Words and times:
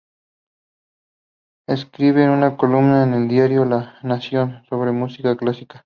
Escribe 1.67 2.27
una 2.27 2.57
columna 2.57 3.03
en 3.03 3.13
el 3.13 3.27
diario 3.27 3.65
La 3.65 3.99
Nación, 4.01 4.65
sobre 4.67 4.91
música 4.91 5.37
clásica. 5.37 5.79